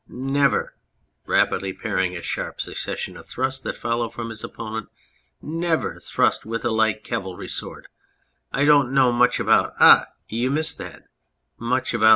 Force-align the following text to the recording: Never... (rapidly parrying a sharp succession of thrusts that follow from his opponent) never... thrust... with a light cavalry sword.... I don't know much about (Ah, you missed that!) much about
Never... 0.07 0.73
(rapidly 1.27 1.73
parrying 1.73 2.17
a 2.17 2.23
sharp 2.23 2.59
succession 2.59 3.15
of 3.15 3.27
thrusts 3.27 3.61
that 3.61 3.77
follow 3.77 4.09
from 4.09 4.29
his 4.29 4.43
opponent) 4.43 4.89
never... 5.43 5.99
thrust... 5.99 6.43
with 6.43 6.65
a 6.65 6.71
light 6.71 7.03
cavalry 7.03 7.47
sword.... 7.47 7.87
I 8.51 8.65
don't 8.65 8.95
know 8.95 9.11
much 9.11 9.39
about 9.39 9.75
(Ah, 9.79 10.07
you 10.27 10.49
missed 10.49 10.79
that!) 10.79 11.03
much 11.71 11.93
about 11.93 12.09